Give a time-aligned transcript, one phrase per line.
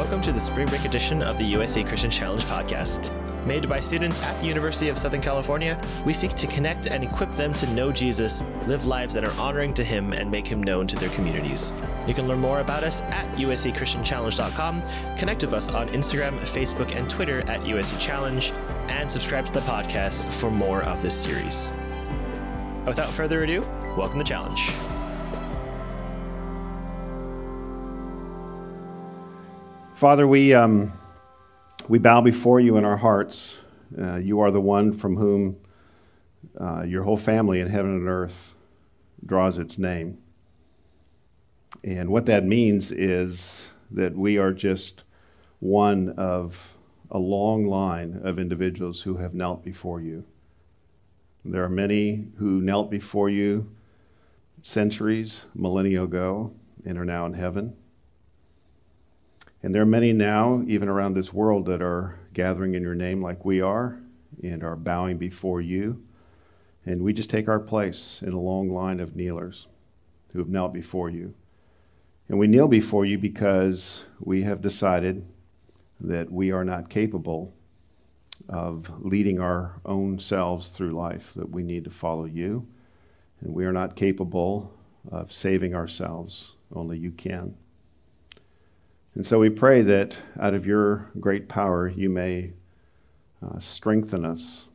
[0.00, 3.12] Welcome to the spring break edition of the USC Christian Challenge podcast.
[3.44, 7.34] Made by students at the University of Southern California, we seek to connect and equip
[7.34, 10.86] them to know Jesus, live lives that are honoring to Him, and make Him known
[10.86, 11.74] to their communities.
[12.06, 14.82] You can learn more about us at usachristianchallenge.com,
[15.18, 18.52] connect with us on Instagram, Facebook, and Twitter at USC Challenge,
[18.88, 21.74] and subscribe to the podcast for more of this series.
[22.86, 23.60] Without further ado,
[23.98, 24.72] welcome to Challenge.
[30.00, 30.94] Father, we, um,
[31.86, 33.58] we bow before you in our hearts.
[34.00, 35.58] Uh, you are the one from whom
[36.58, 38.54] uh, your whole family in heaven and earth
[39.26, 40.16] draws its name.
[41.84, 45.02] And what that means is that we are just
[45.58, 46.78] one of
[47.10, 50.24] a long line of individuals who have knelt before you.
[51.44, 53.70] There are many who knelt before you
[54.62, 56.54] centuries, millennia ago,
[56.86, 57.76] and are now in heaven.
[59.62, 63.22] And there are many now, even around this world, that are gathering in your name
[63.22, 64.00] like we are
[64.42, 66.02] and are bowing before you.
[66.86, 69.66] And we just take our place in a long line of kneelers
[70.32, 71.34] who have knelt before you.
[72.28, 75.26] And we kneel before you because we have decided
[76.00, 77.52] that we are not capable
[78.48, 82.66] of leading our own selves through life, that we need to follow you.
[83.40, 84.72] And we are not capable
[85.10, 87.56] of saving ourselves, only you can.
[89.14, 92.52] And so we pray that out of your great power, you may
[93.42, 94.66] uh, strengthen us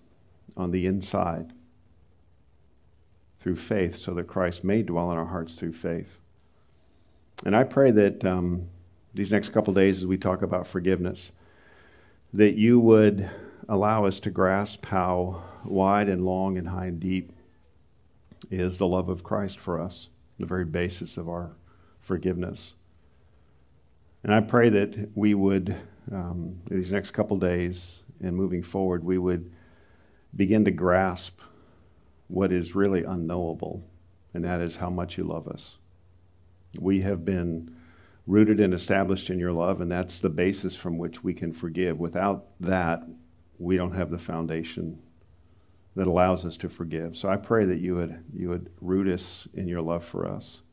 [0.58, 1.54] on the inside
[3.40, 6.20] through faith, so that Christ may dwell in our hearts through faith.
[7.46, 8.70] And I pray that um,
[9.14, 11.32] these next couple days, as we talk about forgiveness,
[12.34, 13.30] that you would
[13.70, 17.32] allow us to grasp how wide and long and high and deep
[18.50, 20.08] is the love of Christ for us,
[20.40, 21.52] the very basis of our
[22.02, 22.76] forgiveness.
[24.26, 25.76] And I pray that we would,
[26.12, 29.54] um, these next couple days and moving forward, we would
[30.36, 31.42] begin to grasp
[32.28, 33.88] what is really unknowable,
[34.34, 35.78] and that is how much you love us.
[36.80, 37.76] We have been
[38.26, 42.00] rooted and established in your love, and that's the basis from which we can forgive.
[42.00, 43.04] Without that,
[43.60, 45.04] we don't have the foundation
[45.96, 47.16] that allows us to forgive.
[47.16, 50.64] So I pray that you would, you would root us in your love for us.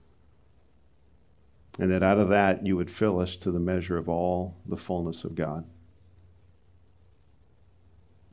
[1.78, 4.76] And that out of that you would fill us to the measure of all the
[4.76, 5.64] fullness of God.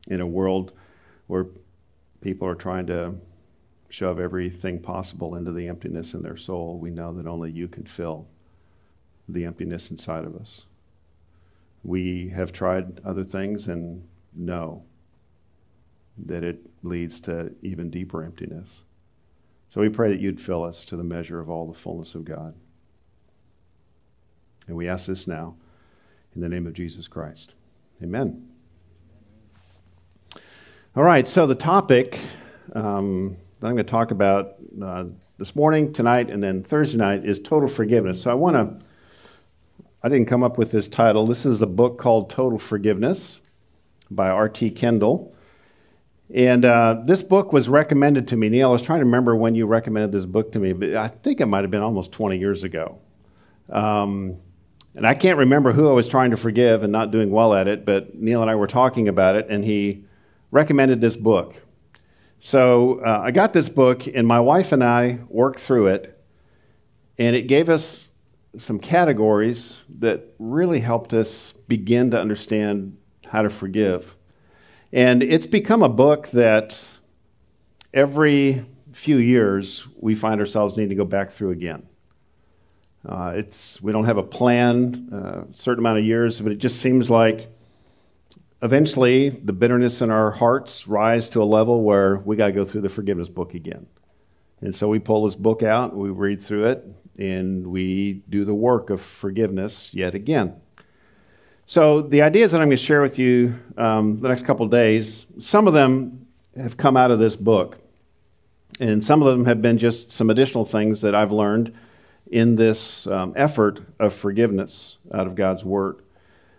[0.08, 0.72] In a world
[1.26, 1.46] where
[2.20, 3.14] people are trying to
[3.88, 7.84] shove everything possible into the emptiness in their soul, we know that only you can
[7.84, 8.26] fill
[9.28, 10.64] the emptiness inside of us.
[11.82, 14.84] We have tried other things and know
[16.26, 18.82] that it leads to even deeper emptiness.
[19.70, 22.24] So we pray that you'd fill us to the measure of all the fullness of
[22.24, 22.54] God.
[24.70, 25.56] And we ask this now
[26.32, 27.54] in the name of Jesus Christ.
[28.00, 28.48] Amen.
[30.94, 32.20] All right, so the topic
[32.72, 35.06] um, that I'm going to talk about uh,
[35.38, 38.22] this morning, tonight, and then Thursday night is total forgiveness.
[38.22, 38.84] So I want to,
[40.04, 41.26] I didn't come up with this title.
[41.26, 43.40] This is a book called Total Forgiveness
[44.08, 44.70] by R.T.
[44.70, 45.34] Kendall.
[46.32, 48.48] And uh, this book was recommended to me.
[48.48, 51.08] Neil, I was trying to remember when you recommended this book to me, but I
[51.08, 53.00] think it might have been almost 20 years ago.
[53.68, 54.38] Um,
[54.94, 57.68] and I can't remember who I was trying to forgive and not doing well at
[57.68, 60.04] it, but Neil and I were talking about it, and he
[60.50, 61.62] recommended this book.
[62.40, 66.20] So uh, I got this book, and my wife and I worked through it,
[67.18, 68.08] and it gave us
[68.58, 72.96] some categories that really helped us begin to understand
[73.26, 74.16] how to forgive.
[74.92, 76.88] And it's become a book that
[77.94, 81.86] every few years we find ourselves needing to go back through again.
[83.06, 86.58] Uh, it's, we don't have a plan, a uh, certain amount of years, but it
[86.58, 87.48] just seems like
[88.62, 92.64] eventually the bitterness in our hearts rise to a level where we got to go
[92.64, 93.86] through the forgiveness book again.
[94.60, 96.84] And so we pull this book out, we read through it,
[97.16, 100.60] and we do the work of forgiveness yet again.
[101.64, 105.26] So the ideas that I'm going to share with you um, the next couple days,
[105.38, 106.26] some of them
[106.56, 107.78] have come out of this book,
[108.78, 111.72] and some of them have been just some additional things that I've learned
[112.30, 116.00] in this um, effort of forgiveness out of God's Word.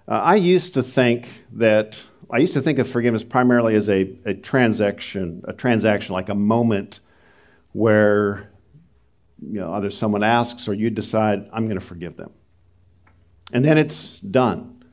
[0.07, 1.97] Uh, I used to think that
[2.29, 6.35] I used to think of forgiveness primarily as a, a transaction, a transaction like a
[6.35, 6.99] moment
[7.73, 8.51] where
[9.41, 12.31] you know either someone asks or you decide I'm going to forgive them,
[13.53, 14.83] and then it's done.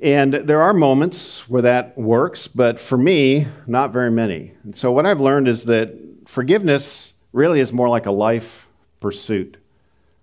[0.00, 4.52] And there are moments where that works, but for me, not very many.
[4.62, 5.92] And so what I've learned is that
[6.24, 8.67] forgiveness really is more like a life
[9.00, 9.56] pursuit.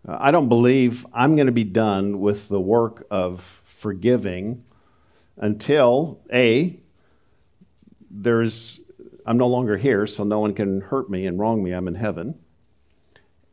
[0.07, 4.63] Uh, I don't believe I'm going to be done with the work of forgiving
[5.37, 6.79] until A,
[8.09, 8.79] there's,
[9.25, 11.71] I'm no longer here, so no one can hurt me and wrong me.
[11.71, 12.39] I'm in heaven.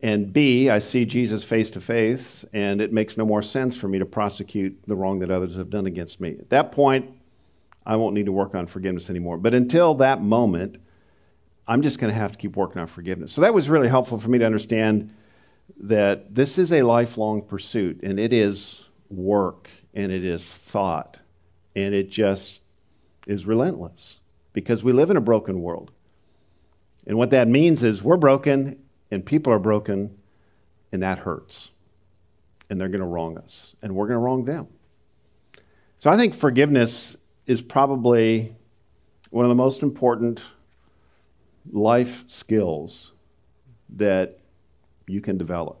[0.01, 3.87] And B, I see Jesus face to face, and it makes no more sense for
[3.87, 6.31] me to prosecute the wrong that others have done against me.
[6.31, 7.09] At that point,
[7.85, 9.37] I won't need to work on forgiveness anymore.
[9.37, 10.77] But until that moment,
[11.67, 13.31] I'm just going to have to keep working on forgiveness.
[13.31, 15.13] So that was really helpful for me to understand
[15.77, 21.19] that this is a lifelong pursuit, and it is work, and it is thought,
[21.75, 22.61] and it just
[23.25, 24.17] is relentless
[24.51, 25.91] because we live in a broken world.
[27.07, 28.79] And what that means is we're broken
[29.11, 30.17] and people are broken,
[30.91, 31.71] and that hurts.
[32.69, 34.67] And they're going to wrong us, and we're going to wrong them.
[35.99, 38.55] So I think forgiveness is probably
[39.29, 40.41] one of the most important
[41.71, 43.13] life skills
[43.89, 44.39] that
[45.07, 45.79] you can develop.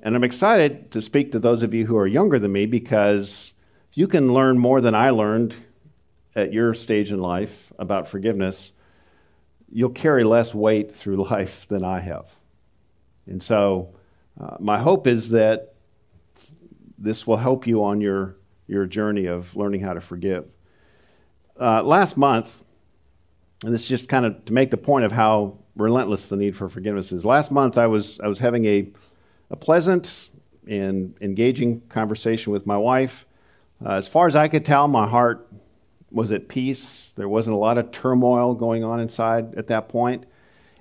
[0.00, 3.52] And I'm excited to speak to those of you who are younger than me because
[3.90, 5.54] if you can learn more than I learned
[6.34, 8.72] at your stage in life about forgiveness,
[9.70, 12.34] you'll carry less weight through life than I have.
[13.26, 13.94] And so,
[14.40, 15.74] uh, my hope is that
[16.98, 18.36] this will help you on your,
[18.66, 20.46] your journey of learning how to forgive.
[21.60, 22.62] Uh, last month,
[23.64, 26.56] and this is just kind of to make the point of how relentless the need
[26.56, 27.24] for forgiveness is.
[27.24, 28.88] Last month, I was, I was having a,
[29.50, 30.30] a pleasant
[30.66, 33.26] and engaging conversation with my wife.
[33.84, 35.48] Uh, as far as I could tell, my heart
[36.10, 37.12] was at peace.
[37.16, 40.24] There wasn't a lot of turmoil going on inside at that point.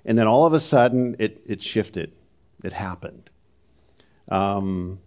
[0.03, 2.11] And then all of a sudden, it, it shifted.
[2.63, 3.29] It happened.
[4.29, 4.99] Um,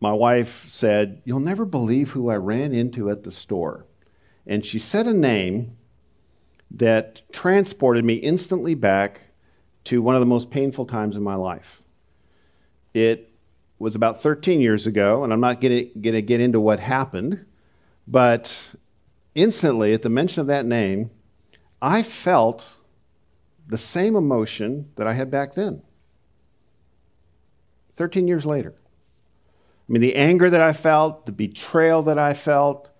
[0.00, 3.86] my wife said, You'll never believe who I ran into at the store.
[4.46, 5.76] And she said a name
[6.70, 9.20] that transported me instantly back
[9.84, 11.82] to one of the most painful times in my life.
[12.92, 13.32] It
[13.78, 17.44] was about 13 years ago, and I'm not going to get into what happened,
[18.08, 18.74] but
[19.34, 21.10] instantly, at the mention of that name,
[21.82, 22.76] I felt
[23.68, 25.82] the same emotion that I had back then.
[27.96, 28.74] 13 years later.
[29.88, 32.90] I mean, the anger that I felt, the betrayal that I felt,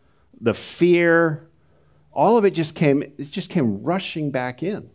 [0.40, 1.45] the fear,
[2.16, 4.90] all of it just came, it just came rushing back in.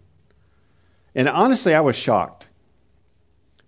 [1.16, 2.50] And honestly, I was shocked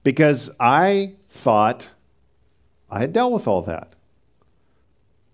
[0.03, 1.89] because I thought
[2.89, 3.93] I had dealt with all that.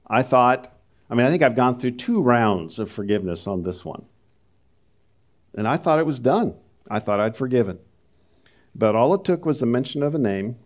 [0.07, 0.74] I thought
[1.10, 4.06] I mean, I think I've gone through two rounds of forgiveness on this one.
[5.56, 6.56] And I thought it was done.
[6.89, 7.80] I thought I'd forgiven.
[8.75, 10.57] But all it took was the mention of a name,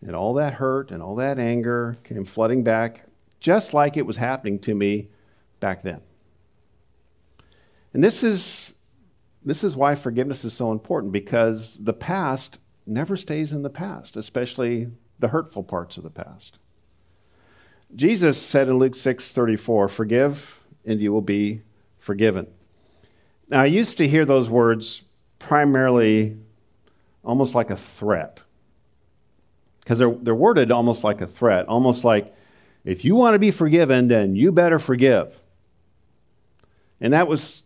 [0.00, 3.04] and all that hurt and all that anger came flooding back,
[3.38, 5.08] just like it was happening to me
[5.60, 6.00] back then.
[7.92, 8.78] And this is,
[9.44, 14.16] this is why forgiveness is so important, because the past never stays in the past,
[14.16, 16.58] especially the hurtful parts of the past.
[17.94, 21.60] Jesus said in Luke 6:34, "Forgive and you will be
[21.98, 22.46] forgiven."
[23.48, 25.02] Now, I used to hear those words
[25.38, 26.38] primarily
[27.24, 28.42] almost like a threat.
[29.80, 32.34] Because they're, they're worded almost like a threat, almost like,
[32.84, 35.40] if you want to be forgiven, then you better forgive.
[37.00, 37.61] And that was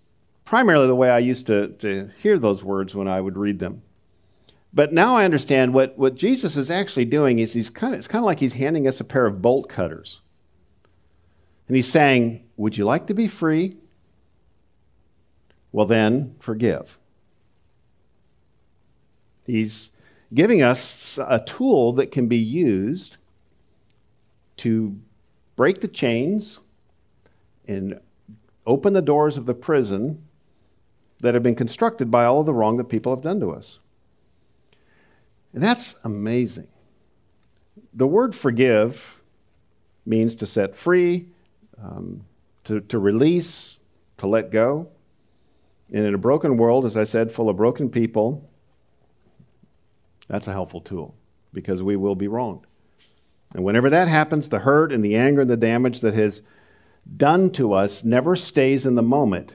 [0.46, 3.82] primarily the way I used to, to hear those words when I would read them.
[4.72, 8.08] But now I understand what, what Jesus is actually doing is he's kind of, it's
[8.08, 10.20] kind of like he's handing us a pair of bolt cutters.
[11.66, 13.76] And he's saying, Would you like to be free?
[15.72, 16.96] Well, then, forgive.
[19.44, 19.90] He's
[20.32, 23.16] giving us a tool that can be used
[24.58, 24.98] to
[25.56, 26.60] break the chains
[27.66, 28.00] and
[28.66, 30.25] open the doors of the prison
[31.20, 33.78] that have been constructed by all of the wrong that people have done to us.
[35.52, 36.68] And that's amazing.
[37.94, 39.20] The word forgive
[40.04, 41.28] means to set free,
[41.82, 42.24] um,
[42.64, 43.78] to, to release,
[44.18, 44.88] to let go.
[45.92, 48.48] And in a broken world, as I said, full of broken people,
[50.28, 51.14] that's a helpful tool
[51.52, 52.66] because we will be wronged.
[53.54, 56.42] And whenever that happens, the hurt and the anger and the damage that has
[57.16, 59.52] done to us never stays in the moment.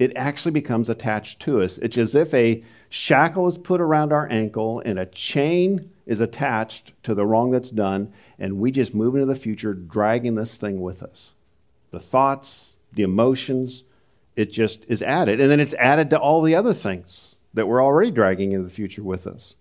[0.00, 1.76] It actually becomes attached to us.
[1.76, 6.94] It's as if a shackle is put around our ankle and a chain is attached
[7.02, 10.80] to the wrong that's done, and we just move into the future dragging this thing
[10.80, 11.32] with us.
[11.90, 13.84] The thoughts, the emotions,
[14.36, 15.38] it just is added.
[15.38, 18.74] And then it's added to all the other things that we're already dragging into the
[18.74, 19.54] future with us.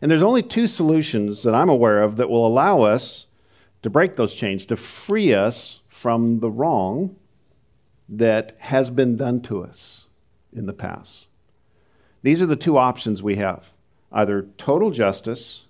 [0.00, 3.26] And there's only two solutions that I'm aware of that will allow us
[3.82, 7.16] to break those chains, to free us from the wrong
[8.08, 10.06] that has been done to us
[10.52, 11.26] in the past.
[12.22, 13.72] These are the two options we have.
[14.12, 15.64] either total justice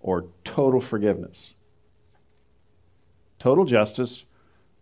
[0.00, 1.54] or total forgiveness.
[3.38, 4.24] Total justice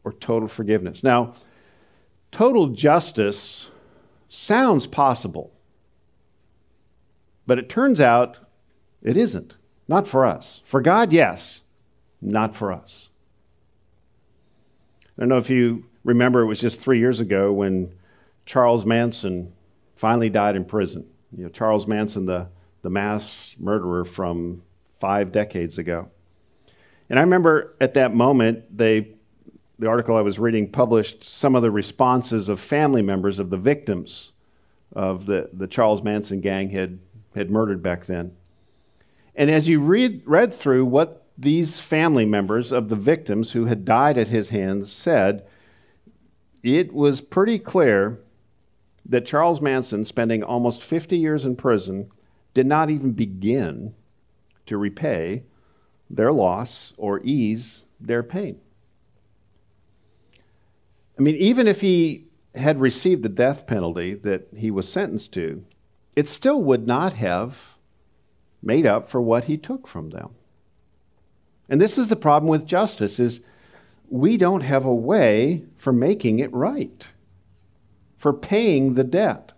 [0.04, 1.02] or total forgiveness.
[1.02, 1.34] Now,
[2.30, 3.70] total justice
[4.28, 5.52] sounds possible,
[7.46, 8.38] but it turns out
[9.02, 9.56] it isn't.
[9.88, 10.60] Not for us.
[10.64, 11.62] For God, yes,
[12.20, 13.10] not for us.
[15.02, 17.92] I don't know if you remember, it was just three years ago when
[18.46, 19.52] Charles Manson
[19.94, 21.06] finally died in prison.
[21.36, 22.48] You know, Charles Manson, the,
[22.82, 24.62] the mass murderer from
[24.98, 26.10] five decades ago.
[27.08, 29.08] And I remember at that moment, they,
[29.78, 33.56] the article I was reading published some of the responses of family members of the
[33.56, 34.32] victims
[34.92, 36.98] of the, the Charles Manson gang had,
[37.34, 38.36] had murdered back then.
[39.34, 43.84] And as you read, read through what these family members of the victims who had
[43.84, 45.46] died at his hands said,
[46.62, 48.20] it was pretty clear
[49.04, 52.10] that Charles Manson, spending almost 50 years in prison,
[52.54, 53.94] did not even begin
[54.66, 55.42] to repay
[56.08, 58.60] their loss or ease their pain.
[61.18, 65.64] I mean, even if he had received the death penalty that he was sentenced to,
[66.14, 67.76] it still would not have
[68.62, 70.30] made up for what he took from them.
[71.68, 73.40] And this is the problem with justice is
[74.12, 77.10] we don't have a way for making it right,
[78.18, 79.52] for paying the debt.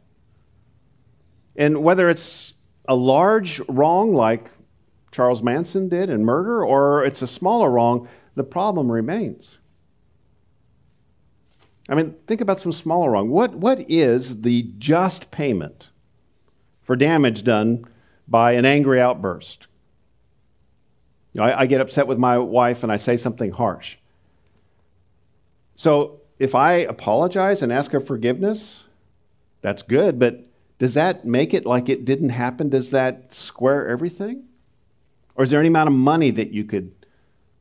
[1.57, 2.55] And whether it's
[2.87, 4.51] a large wrong like
[5.11, 9.59] Charles Manson did in murder or it's a smaller wrong, the problem remains.
[11.89, 13.31] I mean, think about some smaller wrong.
[13.31, 15.91] What, what is the just payment
[16.85, 17.85] for damage done
[18.29, 19.67] by an angry outburst.
[21.33, 23.97] You know, I, I, get upset with my wife and I say something harsh.
[25.77, 28.85] So if I apologize and ask her forgiveness,
[29.61, 30.47] that's good, but
[30.79, 32.69] does that make it like it didn't happen?
[32.69, 34.45] Does that square everything?
[35.37, 36.93] Or is there any amount of money that you could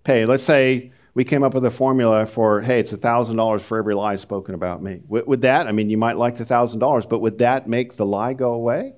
[0.03, 0.25] pay?
[0.25, 4.15] Let's say we came up with a formula for, hey, it's $1,000 for every lie
[4.15, 5.01] spoken about me.
[5.07, 8.33] Would that, I mean, you might like the $1,000, but would that make the lie
[8.33, 8.93] go away?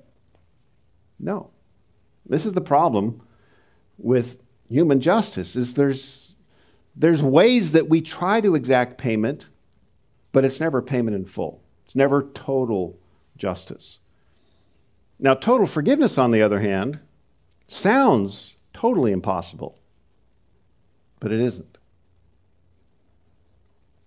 [1.18, 1.50] No.
[2.24, 3.22] This is the problem
[3.98, 6.25] with human justice is there's
[6.96, 9.48] there's ways that we try to exact payment,
[10.32, 11.62] but it's never payment in full.
[11.84, 12.98] It's never total
[13.36, 13.98] justice.
[15.18, 17.00] Now, total forgiveness, on the other hand,
[17.68, 19.78] sounds totally impossible,
[21.20, 21.78] but it isn't.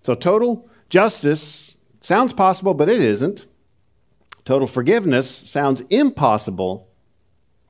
[0.03, 3.45] So, total justice sounds possible, but it isn't.
[4.45, 6.89] Total forgiveness sounds impossible,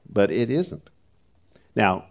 [0.09, 0.89] but it isn't.
[1.75, 2.05] Now,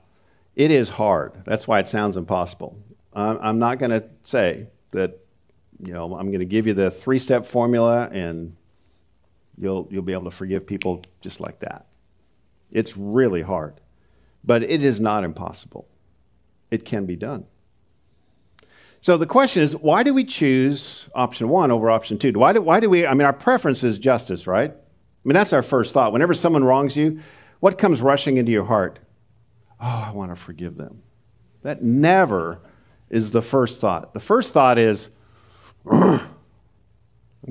[0.56, 1.42] it is hard.
[1.46, 2.78] That's why it sounds impossible.
[3.14, 5.18] I'm not going to say that,
[5.84, 8.56] you know, I'm going to give you the three step formula and
[9.56, 11.86] you'll, you'll be able to forgive people just like that.
[12.70, 13.80] It's really hard,
[14.44, 15.88] but it is not impossible.
[16.70, 17.46] It can be done.
[19.00, 22.32] So the question is, why do we choose option one over option two?
[22.32, 24.70] Why do, why do we, I mean, our preference is justice, right?
[24.70, 24.74] I
[25.24, 26.12] mean, that's our first thought.
[26.12, 27.20] Whenever someone wrongs you,
[27.60, 28.98] what comes rushing into your heart?
[29.80, 31.02] Oh, I want to forgive them.
[31.62, 32.60] That never
[33.10, 34.12] is the first thought.
[34.12, 35.10] The first thought is,
[35.90, 36.20] I'm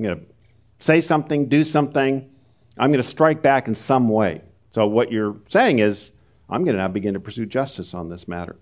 [0.00, 0.26] going to
[0.78, 2.30] say something, do something,
[2.78, 4.42] I'm going to strike back in some way.
[4.72, 6.12] So, what you're saying is,
[6.48, 8.56] I'm going to now begin to pursue justice on this matter.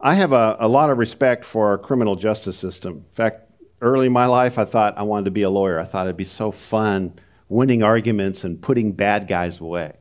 [0.00, 2.94] I have a, a lot of respect for our criminal justice system.
[2.94, 3.50] In fact,
[3.80, 5.78] early in my life, I thought I wanted to be a lawyer.
[5.78, 9.96] I thought it'd be so fun winning arguments and putting bad guys away.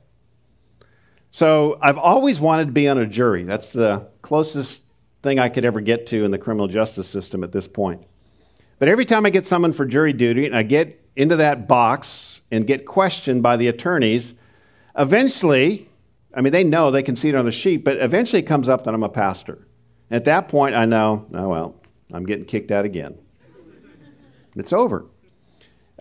[1.32, 3.44] So I've always wanted to be on a jury.
[3.44, 4.84] That's the closest
[5.22, 8.04] thing I could ever get to in the criminal justice system at this point.
[8.80, 12.42] But every time I get summoned for jury duty and I get into that box
[12.52, 14.36] and get questioned by the attorneys,
[14.98, 15.90] eventually,
[16.34, 18.70] I mean, they know they can see it on the sheet, but eventually it comes
[18.70, 19.68] up that I'm a pastor.
[20.10, 21.76] And at that point, I know, oh, well,
[22.14, 23.18] I'm getting kicked out again.
[24.56, 25.06] It's over.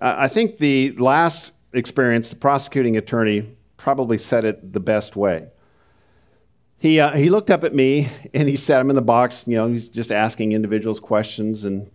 [0.00, 5.48] I think the last experience, the prosecuting attorney probably said it the best way.
[6.78, 9.56] He, uh, he looked up at me and he said, I'm in the box, you
[9.56, 11.90] know, he's just asking individuals questions and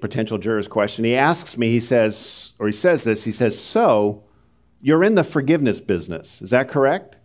[0.00, 1.04] potential jurors question.
[1.04, 4.24] He asks me, he says, or he says this, he says, So,
[4.80, 7.16] you're in the forgiveness business, is that correct?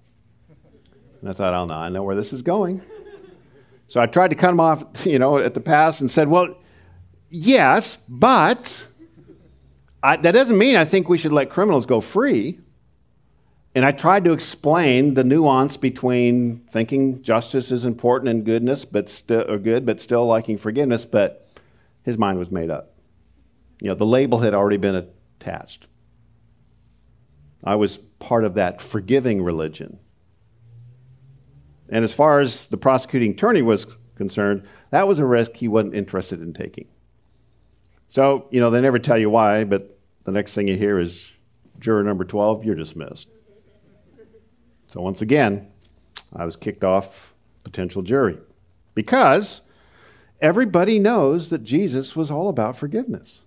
[1.21, 2.81] And I thought, oh no, I know where this is going.
[3.87, 6.57] So I tried to cut him off, you know, at the pass and said, Well,
[7.29, 8.87] yes, but
[10.01, 12.59] I, that doesn't mean I think we should let criminals go free.
[13.75, 19.21] And I tried to explain the nuance between thinking justice is important and goodness, but
[19.27, 21.05] good, but still liking forgiveness.
[21.05, 21.49] But
[22.03, 22.93] his mind was made up.
[23.81, 25.07] You know, the label had already been
[25.39, 25.87] attached.
[27.63, 29.99] I was part of that forgiving religion.
[31.89, 35.95] And as far as the prosecuting attorney was concerned, that was a risk he wasn't
[35.95, 36.87] interested in taking.
[38.09, 41.31] So, you know, they never tell you why, but the next thing you hear is
[41.79, 43.27] juror number 12, you're dismissed.
[44.93, 45.71] So, once again,
[46.35, 47.33] I was kicked off
[47.63, 48.37] potential jury
[48.93, 49.61] because
[50.39, 53.41] everybody knows that Jesus was all about forgiveness.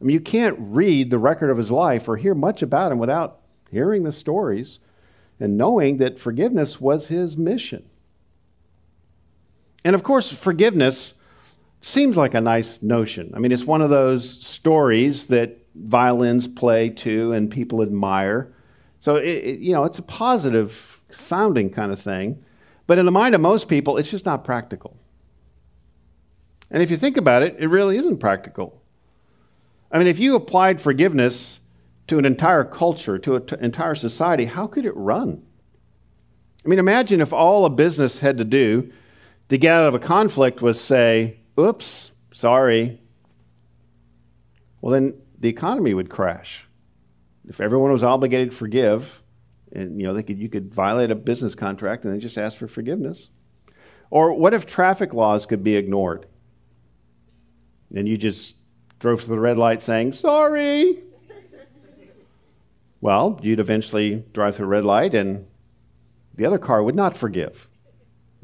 [0.00, 2.98] I mean, you can't read the record of his life or hear much about him
[2.98, 4.78] without hearing the stories
[5.38, 7.84] and knowing that forgiveness was his mission.
[9.84, 11.12] And of course, forgiveness
[11.82, 13.32] seems like a nice notion.
[13.36, 18.54] I mean, it's one of those stories that violins play to and people admire.
[19.06, 22.42] So, it, it, you know, it's a positive sounding kind of thing.
[22.88, 24.96] But in the mind of most people, it's just not practical.
[26.72, 28.82] And if you think about it, it really isn't practical.
[29.92, 31.60] I mean, if you applied forgiveness
[32.08, 35.46] to an entire culture, to an entire society, how could it run?
[36.64, 38.92] I mean, imagine if all a business had to do
[39.50, 43.00] to get out of a conflict was say, oops, sorry.
[44.80, 46.65] Well, then the economy would crash.
[47.48, 49.22] If everyone was obligated to forgive,
[49.72, 52.56] and you know, they could, you could violate a business contract and then just ask
[52.56, 53.28] for forgiveness.
[54.10, 56.26] Or what if traffic laws could be ignored?
[57.94, 58.56] And you just
[58.98, 60.98] drove through the red light saying, sorry.
[63.00, 65.46] well, you'd eventually drive through a red light and
[66.34, 67.68] the other car would not forgive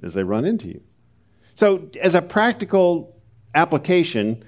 [0.03, 0.83] as they run into you.
[1.55, 3.15] So, as a practical
[3.55, 4.43] application,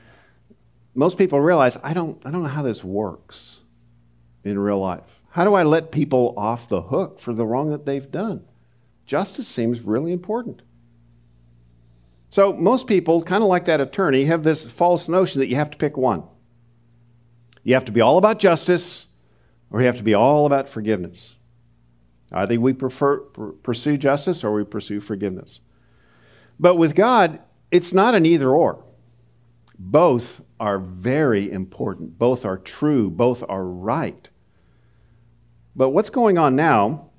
[0.94, 3.60] most people realize I don't, I don't know how this works
[4.44, 5.22] in real life.
[5.30, 8.44] How do I let people off the hook for the wrong that they've done?
[9.06, 10.62] Justice seems really important.
[12.30, 15.70] So, most people, kind of like that attorney, have this false notion that you have
[15.70, 16.24] to pick one.
[17.62, 19.06] You have to be all about justice,
[19.70, 21.34] or you have to be all about forgiveness.
[22.32, 25.60] Either we prefer, pursue justice or we pursue forgiveness.
[26.58, 27.38] But with God,
[27.70, 28.84] it's not an either or.
[29.78, 32.18] Both are very important.
[32.18, 33.10] Both are true.
[33.10, 34.28] Both are right.
[35.76, 37.10] But what's going on now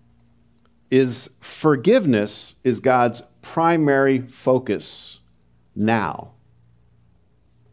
[0.89, 5.19] is forgiveness is God's primary focus
[5.75, 6.31] now.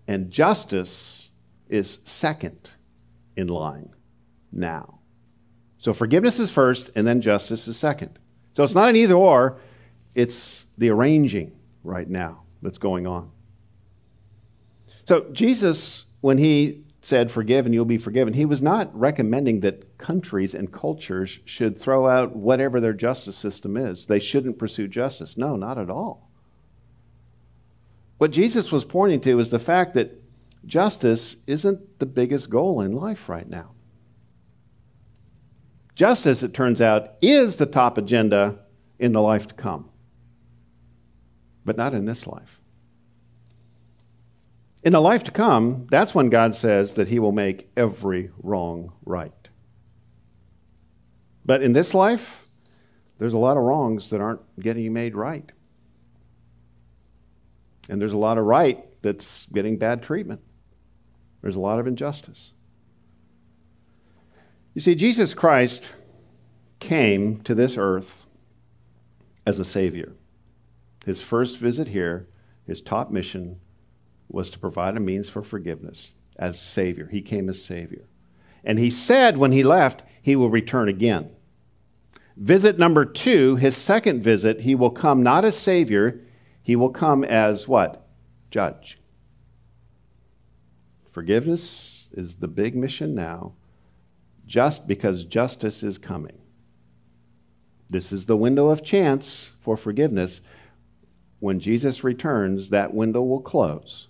[0.08, 1.28] And justice
[1.68, 2.72] is second
[3.36, 3.90] in line
[4.50, 4.98] now.
[5.78, 8.18] So forgiveness is first, and then justice is second.
[8.56, 9.58] So it's not an either or,
[10.14, 13.30] it's the arranging right now that's going on.
[15.04, 19.98] So, Jesus, when he said, Forgive and you'll be forgiven, he was not recommending that
[19.98, 24.06] countries and cultures should throw out whatever their justice system is.
[24.06, 25.36] They shouldn't pursue justice.
[25.36, 26.30] No, not at all.
[28.18, 30.22] What Jesus was pointing to is the fact that
[30.64, 33.72] justice isn't the biggest goal in life right now.
[35.94, 38.60] Justice, it turns out, is the top agenda
[38.98, 39.90] in the life to come
[41.64, 42.60] but not in this life.
[44.82, 48.92] In the life to come, that's when God says that He will make every wrong
[49.04, 49.48] right.
[51.44, 52.46] But in this life,
[53.18, 55.50] there's a lot of wrongs that aren't getting made right.
[57.88, 60.40] And there's a lot of right that's getting bad treatment.
[61.40, 62.52] There's a lot of injustice.
[64.74, 65.94] You see, Jesus Christ
[66.80, 68.26] came to this earth
[69.46, 70.14] as a Savior.
[71.04, 72.28] His first visit here,
[72.66, 73.60] his top mission
[74.32, 77.08] was to provide a means for forgiveness as Savior.
[77.10, 78.04] He came as Savior.
[78.64, 81.30] And he said when he left, he will return again.
[82.36, 86.20] Visit number two, his second visit, he will come not as Savior,
[86.62, 88.06] he will come as what?
[88.50, 88.98] Judge.
[91.10, 93.52] Forgiveness is the big mission now,
[94.46, 96.40] just because justice is coming.
[97.90, 100.40] This is the window of chance for forgiveness
[101.40, 104.06] when Jesus returns, that window will close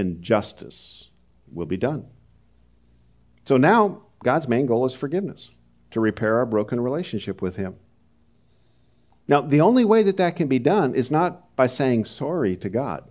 [0.00, 1.10] and justice
[1.52, 2.06] will be done.
[3.44, 5.50] So now, God's main goal is forgiveness,
[5.92, 7.76] to repair our broken relationship with Him.
[9.28, 12.68] Now, the only way that that can be done is not by saying sorry to
[12.68, 13.04] God.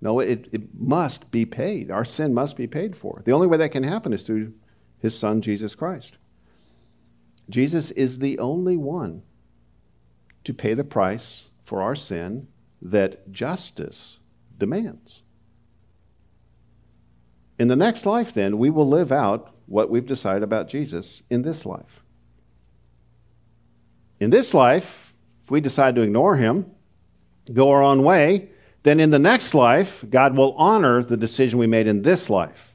[0.00, 1.90] No, it, it must be paid.
[1.90, 3.22] Our sin must be paid for.
[3.24, 4.52] The only way that can happen is through
[5.00, 6.18] His Son, Jesus Christ.
[7.48, 9.22] Jesus is the only one
[10.44, 12.48] to pay the price for our sin
[12.80, 14.18] that justice
[14.58, 15.22] demands.
[17.58, 21.42] In the next life, then, we will live out what we've decided about Jesus in
[21.42, 22.02] this life.
[24.20, 25.14] In this life,
[25.44, 26.70] if we decide to ignore him,
[27.52, 28.50] go our own way,
[28.82, 32.74] then in the next life, God will honor the decision we made in this life.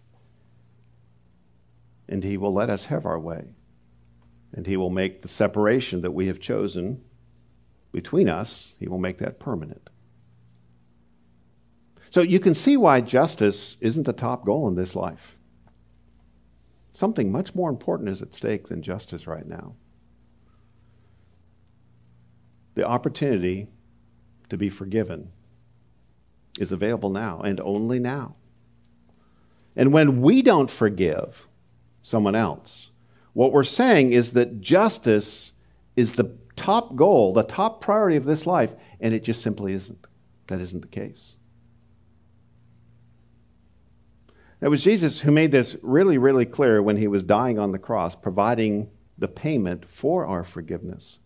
[2.09, 3.55] And he will let us have our way
[4.53, 7.01] And he will make the separation that we have chosen
[7.91, 9.90] between us, he will make that permanent.
[12.11, 15.37] So you can see why justice isn't the top goal in this life.
[16.93, 19.75] Something much more important is at stake than justice right now.
[22.75, 23.69] The opportunity
[24.49, 25.31] to be forgiven
[26.59, 28.35] is available now and only now.
[29.73, 31.47] And when we don't forgive
[32.01, 32.91] someone else,
[33.31, 35.53] what we're saying is that justice
[35.95, 40.05] is the top goal, the top priority of this life, and it just simply isn't.
[40.47, 41.37] That isn't the case.
[44.61, 47.79] It was Jesus who made this really, really clear when he was dying on the
[47.79, 51.17] cross, providing the payment for our forgiveness.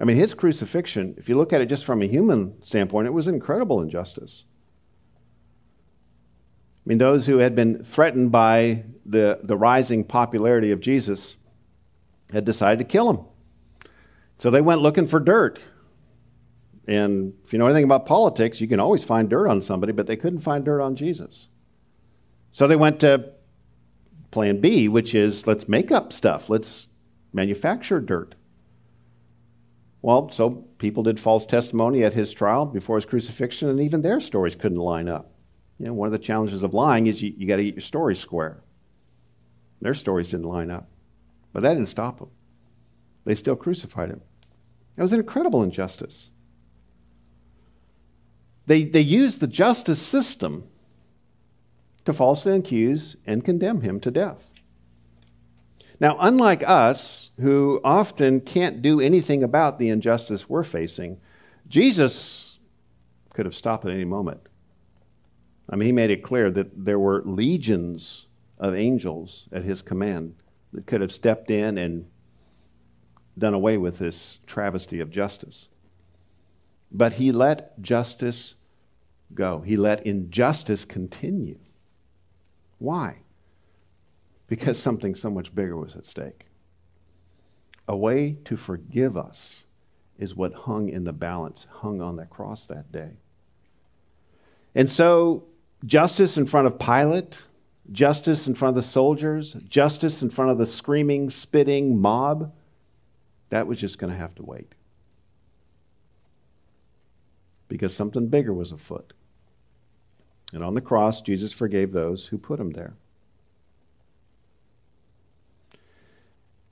[0.00, 3.12] I mean, his crucifixion, if you look at it just from a human standpoint, it
[3.12, 4.44] was incredible injustice.
[6.86, 11.36] I mean, those who had been threatened by the, the rising popularity of Jesus
[12.32, 13.20] had decided to kill him.
[14.38, 15.60] So they went looking for dirt.
[16.88, 20.06] And if you know anything about politics, you can always find dirt on somebody, but
[20.06, 21.48] they couldn't find dirt on Jesus.
[22.52, 23.32] So they went to
[24.30, 26.88] plan B, which is let's make up stuff, let's
[27.32, 28.34] manufacture dirt.
[30.02, 34.20] Well, so people did false testimony at his trial before his crucifixion, and even their
[34.20, 35.32] stories couldn't line up.
[35.78, 37.82] You know, one of the challenges of lying is you, you got to get your
[37.82, 38.62] story square.
[39.80, 40.88] Their stories didn't line up,
[41.52, 42.30] but that didn't stop them.
[43.24, 44.22] They still crucified him.
[44.96, 46.30] It was an incredible injustice.
[48.66, 50.68] They, they used the justice system
[52.04, 54.50] to falsely accuse and condemn him to death.
[56.00, 61.20] Now, unlike us, who often can't do anything about the injustice we're facing,
[61.68, 62.58] Jesus
[63.34, 64.40] could have stopped at any moment.
[65.68, 68.26] I mean, he made it clear that there were legions
[68.58, 70.36] of angels at his command
[70.72, 72.06] that could have stepped in and
[73.38, 75.68] done away with this travesty of justice.
[76.90, 78.54] But he let justice
[79.34, 81.58] go, he let injustice continue.
[82.80, 83.18] Why?
[84.48, 86.46] Because something so much bigger was at stake.
[87.86, 89.64] A way to forgive us
[90.18, 93.10] is what hung in the balance, hung on that cross that day.
[94.74, 95.44] And so,
[95.84, 97.44] justice in front of Pilate,
[97.92, 102.52] justice in front of the soldiers, justice in front of the screaming, spitting mob,
[103.50, 104.74] that was just going to have to wait.
[107.68, 109.12] Because something bigger was afoot.
[110.52, 112.94] And on the cross, Jesus forgave those who put him there.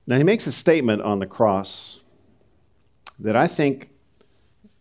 [0.07, 2.01] Now, he makes a statement on the cross
[3.19, 3.91] that I think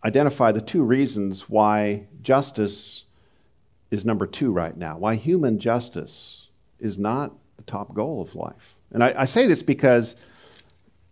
[0.04, 3.04] identify the two reasons why justice
[3.90, 8.76] is number two right now, why human justice is not the top goal of life.
[8.90, 10.16] And I, I say this because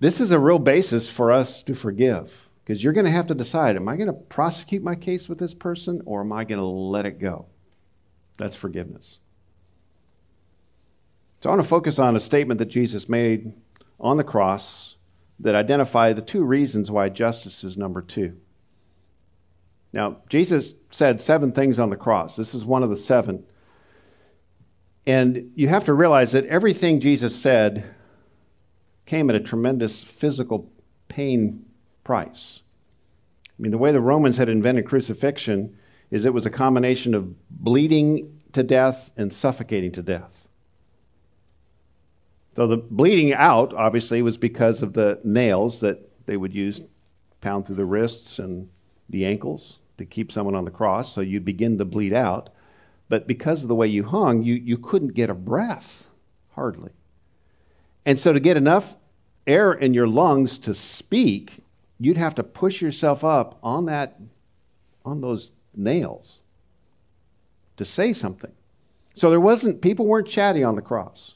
[0.01, 3.35] this is a real basis for us to forgive, because you're going to have to
[3.35, 6.61] decide am I going to prosecute my case with this person or am I going
[6.61, 7.47] to let it go?
[8.37, 9.19] That's forgiveness.
[11.41, 13.53] So I want to focus on a statement that Jesus made
[14.01, 14.97] on the cross
[15.39, 18.37] that identify the two reasons why justice is number two.
[19.93, 22.37] Now, Jesus said seven things on the cross.
[22.37, 23.45] This is one of the seven.
[25.07, 27.95] And you have to realize that everything Jesus said
[29.05, 30.71] came at a tremendous physical
[31.09, 31.65] pain
[32.03, 32.63] price.
[33.49, 35.79] I mean, the way the Romans had invented crucifixion
[36.11, 40.47] is it was a combination of bleeding to death and suffocating to death.
[42.55, 46.81] So the bleeding out, obviously, was because of the nails that they would use
[47.41, 48.71] pound through the wrists and
[49.09, 51.13] the ankles to keep someone on the cross.
[51.13, 52.49] So you'd begin to bleed out.
[53.09, 56.09] But because of the way you hung, you, you couldn't get a breath,
[56.55, 56.93] hardly.
[58.05, 58.97] And so to get enough
[59.47, 61.63] air in your lungs to speak,
[61.99, 64.19] you'd have to push yourself up on that
[65.05, 66.43] on those nails
[67.77, 68.53] to say something.
[69.15, 71.35] So there wasn't, people weren't chatty on the cross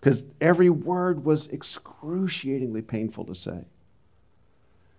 [0.00, 3.64] because every word was excruciatingly painful to say.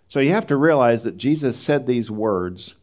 [0.07, 2.75] So you have to realize that Jesus said these words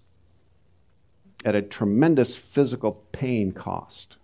[1.44, 4.16] at a tremendous physical pain cost.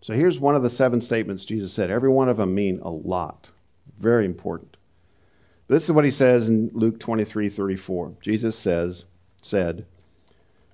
[0.00, 1.90] So here's one of the seven statements Jesus said.
[1.90, 3.50] Every one of them mean a lot.
[3.98, 4.76] Very important.
[5.72, 8.16] This is what he says in Luke 23 34.
[8.20, 9.06] Jesus says,
[9.40, 9.86] said,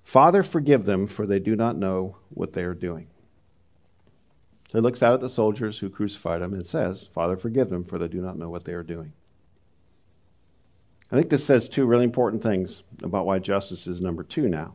[0.03, 3.07] Father, forgive them, for they do not know what they are doing.
[4.69, 7.85] So he looks out at the soldiers who crucified him and says, Father, forgive them,
[7.85, 9.13] for they do not know what they are doing.
[11.13, 14.75] I think this says two really important things about why justice is number two now.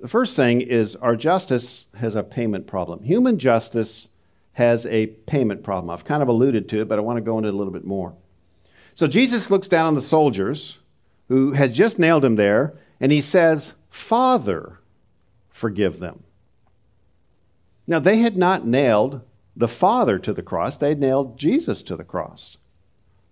[0.00, 3.02] The first thing is our justice has a payment problem.
[3.02, 4.08] Human justice
[4.54, 5.90] has a payment problem.
[5.90, 7.72] I've kind of alluded to it, but I want to go into it a little
[7.72, 8.14] bit more.
[9.00, 10.76] So Jesus looks down on the soldiers
[11.28, 14.78] who had just nailed him there, and he says, Father,
[15.48, 16.24] forgive them.
[17.86, 19.22] Now, they had not nailed
[19.56, 22.58] the Father to the cross, they had nailed Jesus to the cross.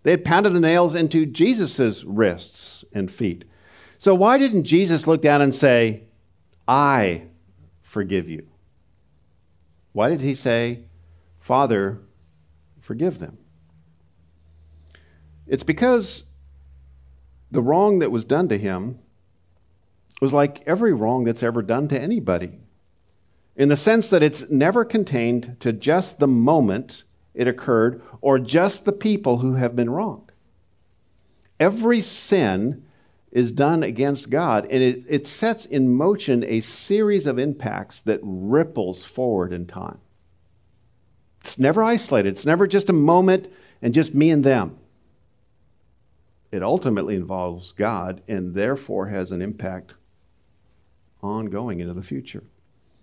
[0.04, 3.44] They had pounded the nails into Jesus' wrists and feet.
[3.98, 6.04] So, why didn't Jesus look down and say,
[6.66, 7.24] I
[7.82, 8.48] forgive you?
[9.92, 10.84] Why did he say,
[11.40, 12.00] Father,
[12.80, 13.36] forgive them?
[15.48, 16.24] It's because
[17.50, 18.98] the wrong that was done to him
[20.20, 22.58] was like every wrong that's ever done to anybody,
[23.56, 28.84] in the sense that it's never contained to just the moment it occurred or just
[28.84, 30.32] the people who have been wronged.
[31.58, 32.84] Every sin
[33.30, 38.20] is done against God, and it, it sets in motion a series of impacts that
[38.22, 39.98] ripples forward in time.
[41.40, 44.78] It's never isolated, it's never just a moment and just me and them.
[46.50, 49.94] It ultimately involves God and therefore has an impact
[51.22, 52.44] ongoing into the future.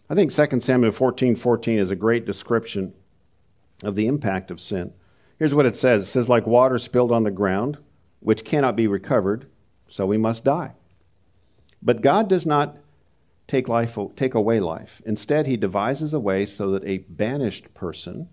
[0.09, 2.93] I think 2 Samuel 14 14 is a great description
[3.83, 4.93] of the impact of sin.
[5.37, 7.77] Here's what it says it says, like water spilled on the ground,
[8.19, 9.47] which cannot be recovered,
[9.87, 10.73] so we must die.
[11.81, 12.77] But God does not
[13.47, 15.01] take, life, take away life.
[15.05, 18.29] Instead, he devises a way so that a banished person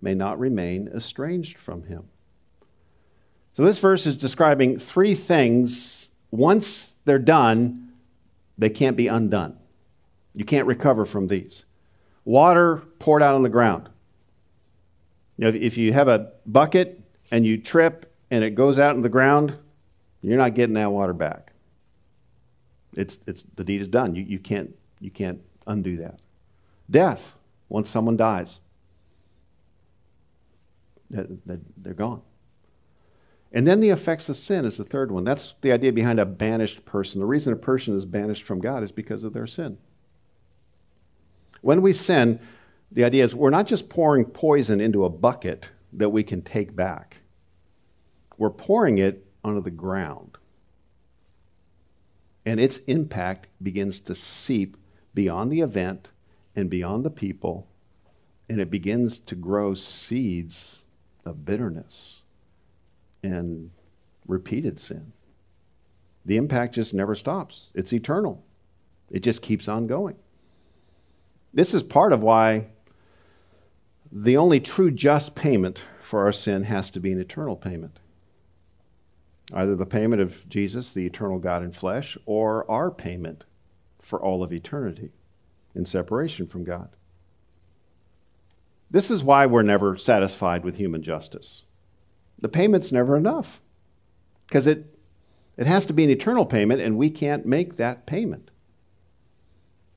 [0.00, 2.08] may not remain estranged from him.
[3.54, 6.10] So, this verse is describing three things.
[6.30, 7.92] Once they're done,
[8.58, 9.56] they can't be undone.
[10.34, 11.64] You can't recover from these.
[12.24, 13.88] Water poured out on the ground.
[15.36, 19.02] You know, if you have a bucket and you trip and it goes out in
[19.02, 19.56] the ground,
[20.22, 21.52] you're not getting that water back.
[22.96, 24.14] It's, it's, the deed is done.
[24.14, 26.20] You, you, can't, you can't undo that.
[26.90, 27.36] Death,
[27.68, 28.60] once someone dies,
[31.10, 32.22] they're gone.
[33.54, 35.22] And then the effects of sin is the third one.
[35.22, 37.20] That's the idea behind a banished person.
[37.20, 39.78] The reason a person is banished from God is because of their sin.
[41.60, 42.40] When we sin,
[42.90, 46.74] the idea is we're not just pouring poison into a bucket that we can take
[46.74, 47.18] back,
[48.36, 50.36] we're pouring it onto the ground.
[52.44, 54.76] And its impact begins to seep
[55.14, 56.08] beyond the event
[56.56, 57.68] and beyond the people,
[58.48, 60.80] and it begins to grow seeds
[61.24, 62.22] of bitterness
[63.24, 63.70] and
[64.26, 65.12] repeated sin.
[66.24, 68.44] The impact just never stops, it's eternal,
[69.10, 70.16] it just keeps on going.
[71.52, 72.66] This is part of why
[74.10, 77.98] the only true just payment for our sin has to be an eternal payment.
[79.52, 83.44] Either the payment of Jesus, the eternal God in flesh, or our payment
[84.00, 85.12] for all of eternity
[85.74, 86.90] in separation from God.
[88.90, 91.62] This is why we're never satisfied with human justice
[92.38, 93.60] the payment's never enough
[94.46, 94.98] because it,
[95.56, 98.50] it has to be an eternal payment, and we can't make that payment.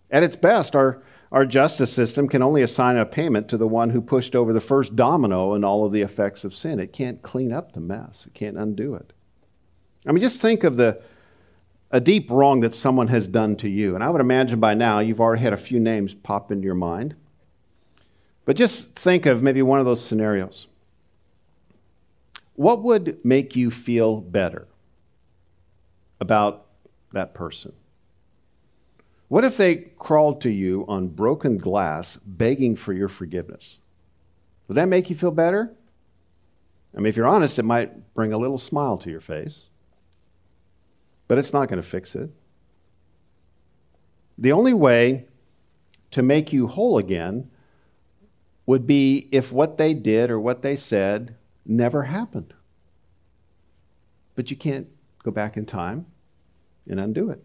[0.10, 3.90] At its best, our, our justice system can only assign a payment to the one
[3.90, 6.80] who pushed over the first domino in all of the effects of sin.
[6.80, 9.14] It can't clean up the mess, it can't undo it.
[10.06, 11.02] I mean, just think of the,
[11.92, 13.94] a deep wrong that someone has done to you.
[13.94, 16.76] And I would imagine by now you've already had a few names pop into your
[16.76, 17.16] mind.
[18.46, 20.68] But just think of maybe one of those scenarios.
[22.58, 24.68] What would make you feel better
[26.20, 26.66] about
[27.14, 27.74] that person?
[29.28, 33.78] What if they crawled to you on broken glass begging for your forgiveness?
[34.68, 35.72] Would that make you feel better?
[36.96, 39.66] I mean, if you're honest, it might bring a little smile to your face,
[41.28, 42.32] but it's not going to fix it.
[44.36, 45.28] The only way
[46.10, 47.52] to make you whole again
[48.66, 51.36] would be if what they did or what they said
[51.68, 52.54] never happened.
[54.36, 54.88] But you can't
[55.24, 56.06] go back in time
[56.88, 57.44] and undo it.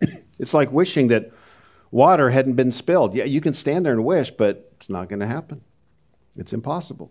[0.38, 1.32] it's like wishing that
[1.90, 3.14] water hadn't been spilled.
[3.14, 5.62] Yeah, you can stand there and wish, but it's not going to happen.
[6.36, 7.10] It's impossible.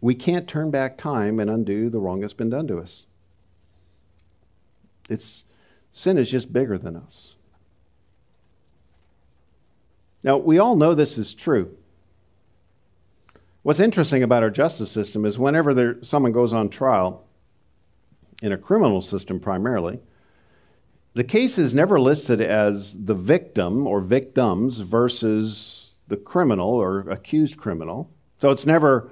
[0.00, 3.06] We can't turn back time and undo the wrong that's been done to us.
[5.08, 5.44] It's
[5.90, 7.34] sin is just bigger than us.
[10.22, 11.76] Now, we all know this is true.
[13.62, 17.24] What's interesting about our justice system is whenever there, someone goes on trial,
[18.42, 20.00] in a criminal system primarily,
[21.14, 27.56] the case is never listed as the victim or victims versus the criminal or accused
[27.56, 28.10] criminal.
[28.40, 29.10] So it's never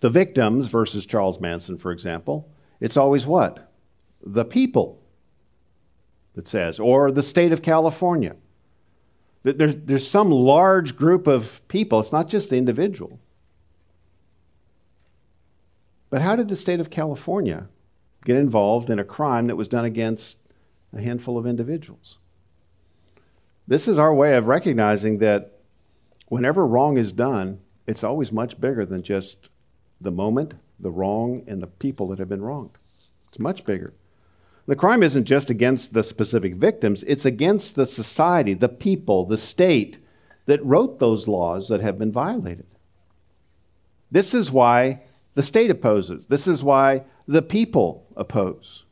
[0.00, 2.50] the victims versus Charles Manson, for example.
[2.80, 3.70] It's always what?
[4.20, 5.00] The people,
[6.36, 8.34] it says, or the state of California.
[9.44, 13.20] There's, there's some large group of people, it's not just the individual.
[16.14, 17.66] But how did the state of California
[18.24, 20.38] get involved in a crime that was done against
[20.96, 22.18] a handful of individuals?
[23.66, 25.58] This is our way of recognizing that
[26.28, 29.48] whenever wrong is done, it's always much bigger than just
[30.00, 32.78] the moment, the wrong, and the people that have been wronged.
[33.26, 33.92] It's much bigger.
[34.66, 39.36] The crime isn't just against the specific victims, it's against the society, the people, the
[39.36, 39.98] state
[40.46, 42.66] that wrote those laws that have been violated.
[44.12, 45.00] This is why
[45.34, 46.26] the state opposes.
[46.26, 48.84] This is why the people oppose.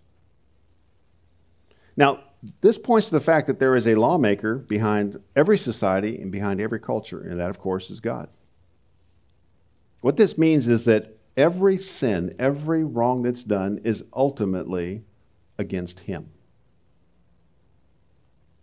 [1.97, 2.21] Now,
[2.61, 6.61] this points to the fact that there is a lawmaker behind every society and behind
[6.61, 8.29] every culture, and that, of course, is God.
[10.01, 15.05] What this means is that every sin, every wrong that's done is ultimately
[15.59, 16.31] against Him.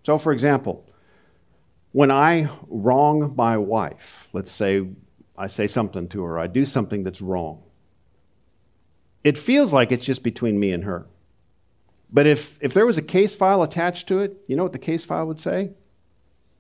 [0.04, 0.86] So, for example,
[1.92, 4.88] when I wrong my wife, let's say
[5.38, 7.64] I say something to her, I do something that's wrong,
[9.24, 11.08] it feels like it's just between me and her.
[12.12, 14.80] But if, if there was a case file attached to it, you know what the
[14.80, 15.72] case file would say?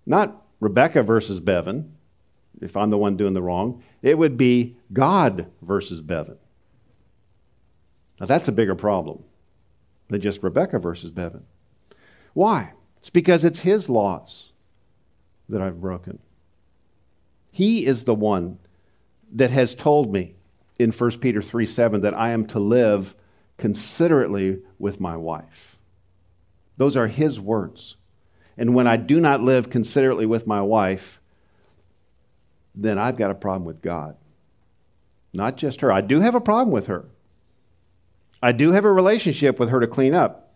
[0.05, 1.95] Not Rebecca versus Bevan,
[2.61, 3.83] if I'm the one doing the wrong.
[4.01, 6.37] It would be God versus Bevan.
[8.19, 9.23] Now that's a bigger problem
[10.09, 11.45] than just Rebecca versus Bevan.
[12.33, 12.73] Why?
[12.97, 14.51] It's because it's his laws
[15.47, 16.19] that I've broken.
[17.51, 18.59] He is the one
[19.31, 20.35] that has told me
[20.79, 23.13] in 1 Peter 3 7 that I am to live
[23.57, 25.77] considerately with my wife.
[26.77, 27.97] Those are his words.
[28.57, 31.21] And when I do not live considerately with my wife,
[32.73, 34.15] then I've got a problem with God.
[35.33, 35.91] Not just her.
[35.91, 37.05] I do have a problem with her.
[38.41, 40.53] I do have a relationship with her to clean up,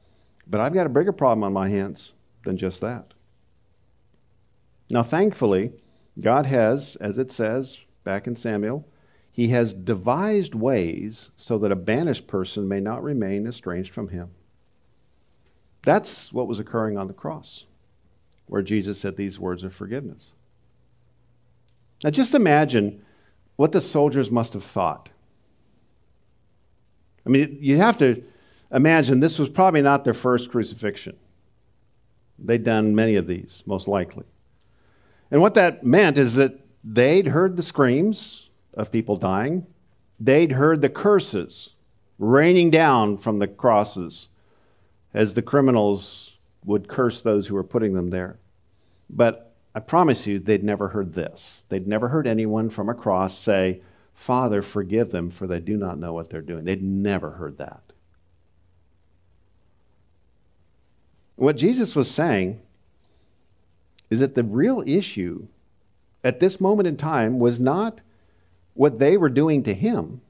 [0.47, 2.13] but I've got a bigger problem on my hands
[2.45, 3.13] than just that.
[4.89, 5.73] Now, thankfully,
[6.19, 8.87] God has, as it says back in Samuel,
[9.33, 14.29] he has devised ways so that a banished person may not remain estranged from him.
[15.81, 17.65] That's what was occurring on the cross,
[18.45, 20.33] where Jesus said these words of forgiveness.
[22.03, 23.03] Now, just imagine
[23.55, 25.09] what the soldiers must have thought.
[27.25, 28.23] I mean, you have to
[28.71, 31.17] imagine this was probably not their first crucifixion.
[32.37, 34.25] They'd done many of these, most likely.
[35.31, 39.65] And what that meant is that they'd heard the screams, of people dying.
[40.19, 41.71] They'd heard the curses
[42.19, 44.27] raining down from the crosses
[45.13, 48.37] as the criminals would curse those who were putting them there.
[49.09, 51.63] But I promise you, they'd never heard this.
[51.69, 53.81] They'd never heard anyone from a cross say,
[54.13, 56.65] Father, forgive them, for they do not know what they're doing.
[56.65, 57.81] They'd never heard that.
[61.35, 62.61] What Jesus was saying
[64.09, 65.47] is that the real issue
[66.23, 68.01] at this moment in time was not
[68.73, 70.21] what they were doing to him,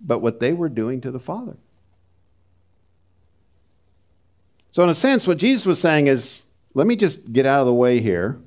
[0.00, 1.56] but what they were doing to the Father.
[4.72, 7.66] So, in a sense, what Jesus was saying is let me just get out of
[7.66, 8.40] the way here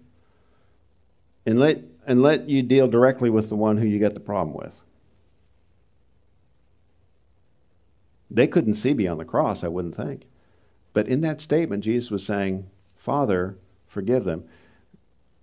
[1.46, 4.56] and let, and let you deal directly with the one who you got the problem
[4.56, 4.84] with.
[8.32, 10.24] They couldn't see beyond the cross, I wouldn't think.
[10.94, 14.46] But in that statement, Jesus was saying, Father, forgive them.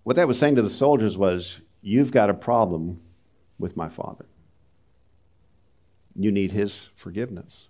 [0.03, 3.01] What that was saying to the soldiers was, You've got a problem
[3.61, 4.27] with my Father.
[6.17, 7.69] You need His forgiveness.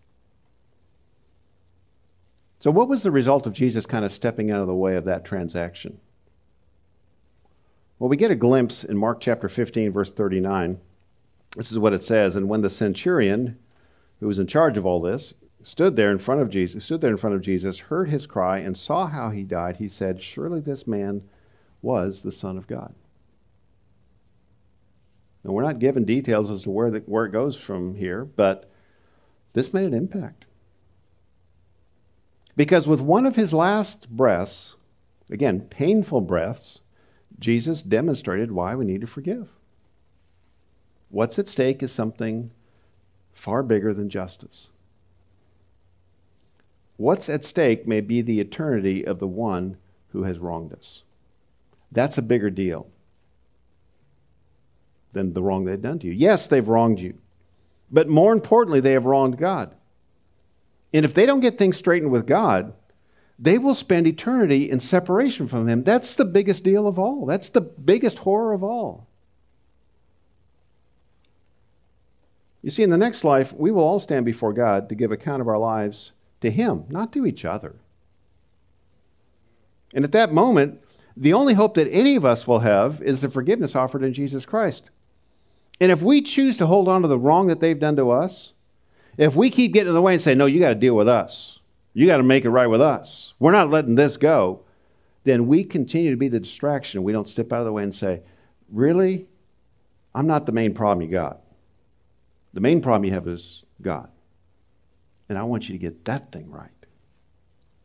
[2.61, 5.05] So, what was the result of Jesus kind of stepping out of the way of
[5.05, 5.99] that transaction?
[7.99, 10.81] Well, we get a glimpse in Mark chapter 15, verse 39.
[11.57, 12.37] This is what it says.
[12.37, 13.59] And when the centurion,
[14.21, 17.11] who was in charge of all this, stood there in front of Jesus, stood there
[17.11, 20.61] in front of Jesus, heard his cry, and saw how he died, he said, Surely
[20.61, 21.23] this man
[21.83, 22.95] was the Son of God.
[25.43, 28.71] And we're not given details as to where, the, where it goes from here, but
[29.53, 30.45] this made an impact.
[32.57, 34.75] Because with one of his last breaths,
[35.31, 36.81] again, painful breaths,
[37.39, 39.49] Jesus demonstrated why we need to forgive.
[41.09, 42.51] What's at stake is something
[43.33, 44.69] far bigger than justice.
[46.99, 49.79] What's at stake may be the eternity of the one
[50.13, 51.03] who has wronged us.
[51.91, 52.89] That's a bigger deal
[55.13, 56.13] than the wrong they've done to you.
[56.13, 57.19] Yes, they've wronged you,
[57.91, 59.75] but more importantly, they have wronged God.
[60.93, 62.73] And if they don't get things straightened with God,
[63.39, 65.83] they will spend eternity in separation from Him.
[65.83, 67.25] That's the biggest deal of all.
[67.25, 69.07] That's the biggest horror of all.
[72.63, 75.41] You see, in the next life, we will all stand before God to give account
[75.41, 77.77] of our lives to Him, not to each other.
[79.95, 80.81] And at that moment,
[81.17, 84.45] the only hope that any of us will have is the forgiveness offered in Jesus
[84.45, 84.91] Christ.
[85.81, 88.53] And if we choose to hold on to the wrong that they've done to us,
[89.17, 91.09] if we keep getting in the way and say, no, you got to deal with
[91.09, 91.59] us,
[91.95, 94.63] you got to make it right with us, we're not letting this go,
[95.25, 97.03] then we continue to be the distraction.
[97.03, 98.23] We don't step out of the way and say,
[98.71, 99.29] really?
[100.15, 101.41] I'm not the main problem you got.
[102.53, 104.11] The main problem you have is God.
[105.29, 106.71] And I want you to get that thing right.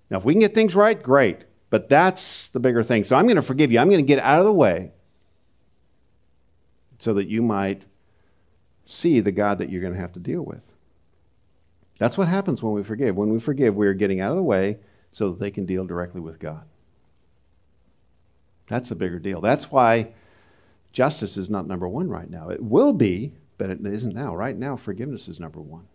[0.09, 1.43] Now, if we can get things right, great.
[1.69, 3.03] But that's the bigger thing.
[3.03, 3.79] So I'm going to forgive you.
[3.79, 4.91] I'm going to get out of the way
[7.05, 7.83] so that you might
[8.83, 10.73] see the God that you're going to have to deal with.
[11.99, 13.15] That's what happens when we forgive.
[13.15, 14.79] When we forgive, we are getting out of the way
[15.11, 16.63] so that they can deal directly with God.
[18.65, 19.39] That's a bigger deal.
[19.39, 20.13] That's why
[20.91, 22.49] justice is not number one right now.
[22.49, 24.35] It will be, but it isn't now.
[24.35, 25.85] Right now, forgiveness is number one.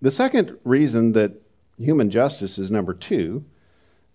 [0.00, 1.42] The second reason that
[1.78, 3.44] human justice is number two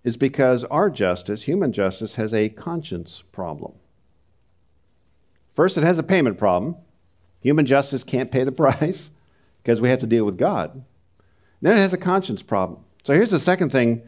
[0.04, 3.74] is because our justice, human justice, has a conscience problem.
[5.56, 6.76] First, it has a payment problem.
[7.42, 9.10] Human justice can't pay the price
[9.62, 10.84] because we have to deal with God.
[11.62, 12.84] Then it has a conscience problem.
[13.04, 14.02] So here's the second thing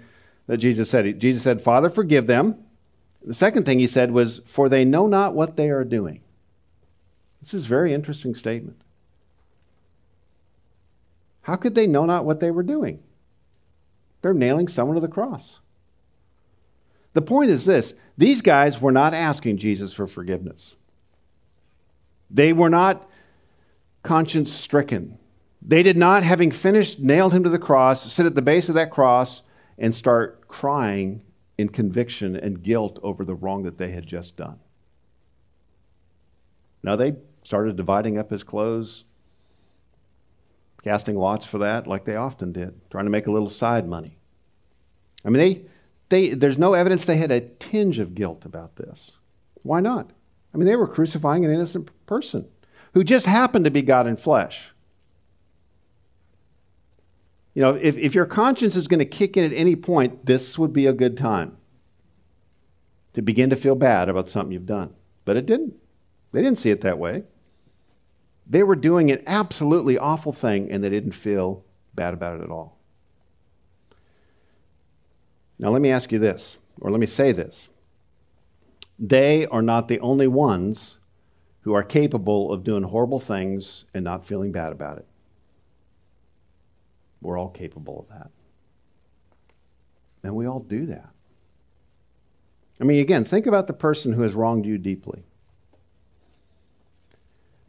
[0.48, 1.20] that Jesus said.
[1.20, 2.64] Jesus said, Father, forgive them.
[3.24, 6.22] The second thing he said was, For they know not what they are doing.
[7.42, 8.82] This is a very interesting statement.
[11.42, 13.04] How could they know not what they were doing?
[14.22, 15.60] They're nailing someone to the cross.
[17.14, 20.76] The point is this these guys were not asking Jesus for forgiveness.
[22.34, 23.08] They were not
[24.02, 25.20] conscience stricken.
[25.62, 28.76] They did not, having finished, nailed him to the cross, sit at the base of
[28.76, 29.44] that cross
[29.78, 31.22] and start crying
[31.58, 34.60] in conviction and guilt over the wrong that they had just done.
[36.82, 39.06] Now they started dividing up his clothes,
[40.84, 44.18] casting lots for that, like they often did, trying to make a little side money.
[45.24, 45.62] I mean, they,
[46.10, 49.18] they, there's no evidence they had a tinge of guilt about this.
[49.62, 50.10] Why not?
[50.54, 52.48] I mean, they were crucifying an innocent person
[52.94, 54.70] who just happened to be God in flesh.
[57.54, 60.58] You know, if, if your conscience is going to kick in at any point, this
[60.58, 61.58] would be a good time
[63.14, 64.94] to begin to feel bad about something you've done.
[65.26, 65.76] But it didn't.
[66.32, 67.24] They didn't see it that way.
[68.46, 72.50] They were doing an absolutely awful thing and they didn't feel bad about it at
[72.50, 72.80] all.
[75.60, 77.70] Now, let me ask you this, or let me say this.
[79.00, 80.98] They are not the only ones
[81.64, 85.08] who are capable of doing horrible things and not feeling bad about it.
[87.22, 88.32] We're all capable of that.
[90.24, 91.10] And we all do that.
[92.82, 95.24] I mean, again, think about the person who has wronged you deeply.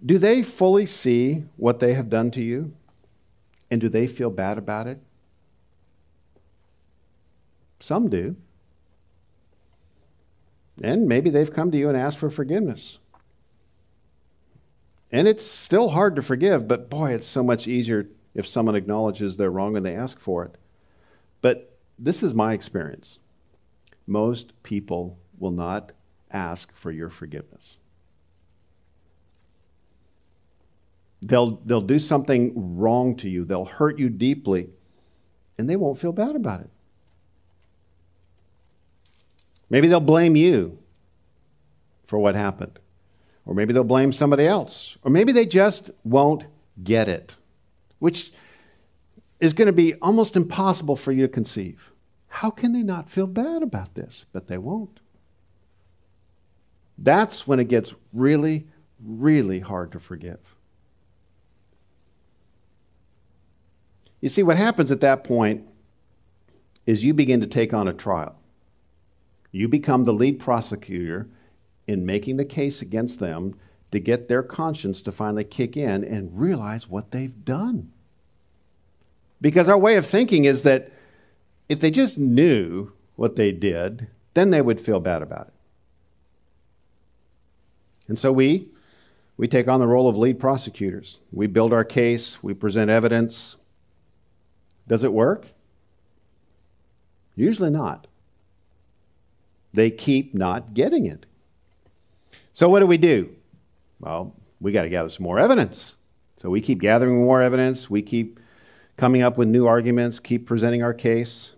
[0.05, 2.75] Do they fully see what they have done to you?
[3.71, 4.99] And do they feel bad about it?
[7.79, 8.37] Some do.
[10.83, 12.99] And maybe they've come to you and asked for forgiveness.
[15.15, 19.37] And it's still hard to forgive, but boy, it's so much easier if someone acknowledges
[19.37, 20.57] they're wrong and they ask for it.
[21.41, 23.21] But this is my experience.
[24.09, 25.93] Most people will not
[26.33, 27.79] ask for your forgiveness.
[31.23, 34.71] They'll, they'll do something wrong to you, they'll hurt you deeply,
[35.57, 36.71] and they won't feel bad about it.
[39.71, 40.81] Maybe they'll blame you
[42.05, 42.81] for what happened.
[43.47, 44.97] Or maybe they'll blame somebody else.
[45.03, 46.45] Or maybe they just won't
[46.83, 47.37] get it
[48.05, 48.33] which
[49.41, 51.91] is going to be almost impossible for you to conceive.
[52.29, 54.27] How can they not feel bad about this?
[54.31, 55.01] But they won't.
[56.99, 58.67] That's when it gets really,
[59.03, 60.39] really hard to forgive.
[64.21, 65.65] You see, what happens at that point
[66.85, 68.37] is you begin to take on a trial.
[69.51, 71.31] You become the lead prosecutor
[71.87, 73.55] in making the case against them
[73.91, 77.93] to get their conscience to finally kick in and realize what they've done.
[79.41, 80.91] Because our way of thinking is that
[81.69, 85.55] if they just knew what they did, then they would feel bad about it.
[88.09, 88.69] And so we
[89.37, 91.19] we take on the role of lead prosecutors.
[91.33, 93.57] We build our case, we present evidence.
[94.87, 95.47] Does it work?
[97.35, 98.07] Usually not.
[99.73, 101.27] They keep not getting it.
[102.55, 103.35] So what do we do?
[104.01, 105.97] Well, we got to gather some more evidence.
[106.39, 108.41] So we keep gathering more evidence, we keep
[108.97, 111.53] coming up with new arguments, keep presenting our case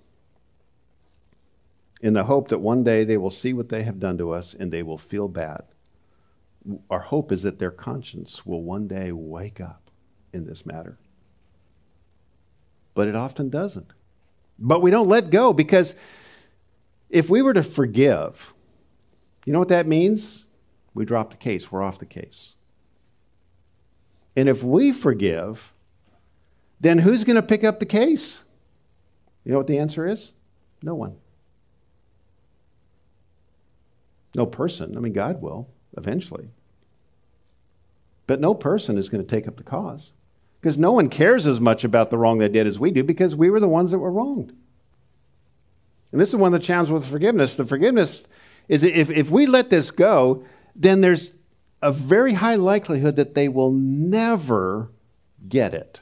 [2.01, 4.55] in the hope that one day they will see what they have done to us
[4.55, 5.65] and they will feel bad.
[6.89, 9.91] Our hope is that their conscience will one day wake up
[10.33, 10.99] in this matter.
[12.95, 13.93] But it often doesn't.
[14.59, 15.95] But we don't let go because
[17.09, 18.53] If we were to forgive,
[19.45, 20.46] you know what that means?
[20.97, 22.55] We drop the case, we're off the case.
[24.35, 25.73] And if we forgive,
[26.81, 28.43] then who's going to pick up the case?
[29.45, 30.33] You know what the answer is?
[30.83, 31.17] No one.
[34.35, 34.97] No person.
[34.97, 36.49] I mean, God will eventually.
[38.27, 40.13] But no person is going to take up the cause
[40.61, 43.37] because no one cares as much about the wrong they did as we do because
[43.37, 44.53] we were the ones that were wronged.
[46.13, 47.57] And this is one of the challenges with forgiveness.
[47.57, 48.27] The forgiveness
[48.69, 50.45] is if, if we let this go,
[50.77, 51.33] then there's
[51.83, 54.91] a very high likelihood that they will never
[55.49, 56.01] get it.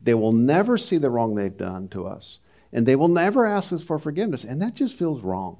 [0.00, 2.38] They will never see the wrong they've done to us.
[2.72, 4.44] And they will never ask us for forgiveness.
[4.44, 5.58] And that just feels wrong.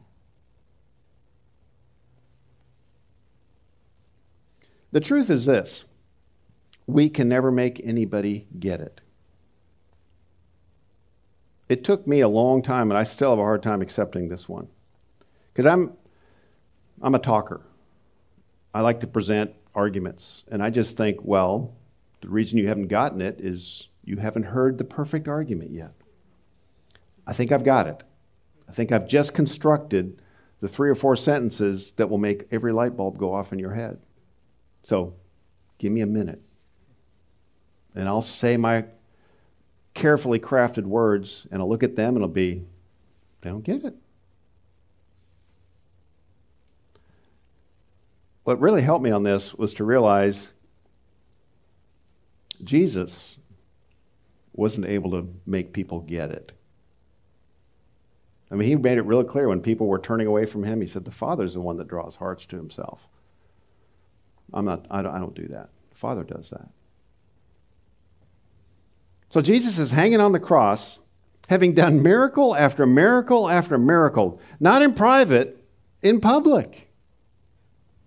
[4.92, 5.84] The truth is this
[6.86, 9.00] we can never make anybody get it.
[11.68, 14.48] It took me a long time, and I still have a hard time accepting this
[14.48, 14.68] one.
[15.52, 15.94] Because I'm,
[17.02, 17.62] I'm a talker.
[18.76, 20.44] I like to present arguments.
[20.48, 21.72] And I just think, well,
[22.20, 25.92] the reason you haven't gotten it is you haven't heard the perfect argument yet.
[27.26, 28.02] I think I've got it.
[28.68, 30.20] I think I've just constructed
[30.60, 33.72] the three or four sentences that will make every light bulb go off in your
[33.72, 33.98] head.
[34.84, 35.14] So
[35.78, 36.42] give me a minute.
[37.94, 38.84] And I'll say my
[39.94, 42.66] carefully crafted words, and I'll look at them and it'll be,
[43.40, 43.94] they don't get it.
[48.46, 50.52] What really helped me on this was to realize
[52.62, 53.38] Jesus
[54.52, 56.52] wasn't able to make people get it.
[58.48, 60.80] I mean, he made it really clear when people were turning away from him.
[60.80, 63.08] He said, The Father's the one that draws hearts to himself.
[64.54, 65.70] I'm not, I don't, I don't do that.
[65.90, 66.68] The Father does that.
[69.30, 71.00] So Jesus is hanging on the cross,
[71.48, 75.60] having done miracle after miracle after miracle, not in private,
[76.00, 76.85] in public.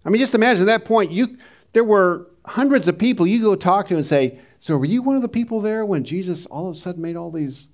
[0.06, 1.38] I mean, just imagine at that point, you,
[1.74, 5.16] there were hundreds of people you go talk to and say, So were you one
[5.16, 7.68] of the people there when Jesus all of a sudden made all these,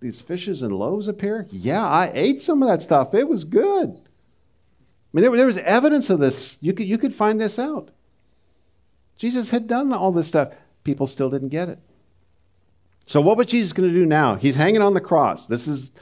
[0.00, 1.46] these fishes and loaves appear?
[1.50, 3.14] Yeah, I ate some of that stuff.
[3.14, 3.90] It was good.
[3.90, 6.56] I mean, there, there was evidence of this.
[6.60, 7.90] You could, you could find this out.
[9.16, 10.52] Jesus had done all this stuff.
[10.84, 11.78] People still didn't get it.
[13.06, 14.34] So, what was Jesus going to do now?
[14.34, 15.46] He's hanging on the cross.
[15.46, 15.92] This is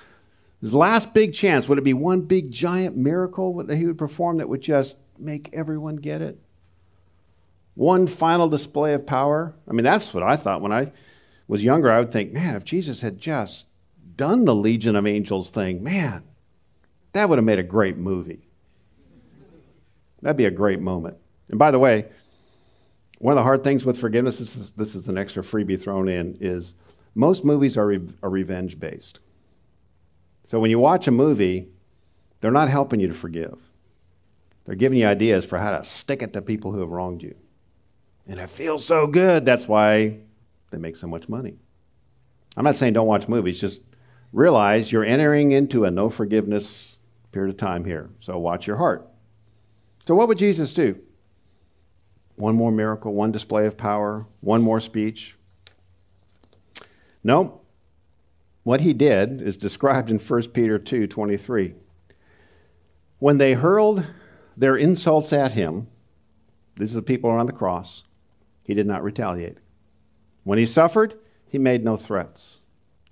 [0.61, 1.69] his last big chance.
[1.69, 5.51] Would it be one big giant miracle that he would perform that would just make
[5.53, 6.39] everyone get it?
[7.75, 9.55] One final display of power?
[9.69, 10.93] I mean, that's what I thought when I
[11.49, 11.91] was younger.
[11.91, 13.67] I would think, man, if Jesus had just
[14.17, 16.23] done the Legion of Angels thing, man,
[17.13, 18.47] that would have made a great movie.
[20.23, 21.17] That'd be a great moment.
[21.49, 22.07] And by the way,
[23.19, 26.09] one of the hard things with forgiveness, this is, this is an extra freebie thrown
[26.09, 26.75] in, is
[27.15, 29.21] most movies are, re- are revenge based.
[30.47, 31.69] So when you watch a movie,
[32.41, 33.59] they're not helping you to forgive.
[34.65, 37.35] They're giving you ideas for how to stick it to people who have wronged you.
[38.27, 39.45] And it feels so good.
[39.45, 40.19] That's why
[40.71, 41.57] they make so much money.
[42.57, 43.83] I'm not saying don't watch movies, just
[44.33, 46.99] realize you're entering into a no forgiveness
[47.33, 48.11] period of time here.
[48.21, 49.07] So watch your heart.
[50.07, 50.99] So, what would Jesus do?
[52.37, 55.37] One more miracle, one display of power, one more speech.
[57.23, 57.61] No.
[58.65, 61.75] What he did is described in 1 Peter 2 23.
[63.19, 64.07] When they hurled
[64.57, 65.89] their insults at him,
[66.77, 68.05] these are the people on the cross,
[68.63, 69.59] he did not retaliate.
[70.43, 71.15] When he suffered,
[71.49, 72.59] he made no threats.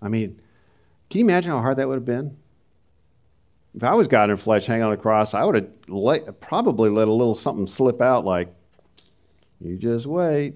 [0.00, 0.40] I mean,
[1.10, 2.36] can you imagine how hard that would have been?
[3.74, 6.90] If I was God in flesh hanging on the cross, I would have let, probably
[6.90, 8.52] let a little something slip out like,
[9.60, 10.54] you just wait.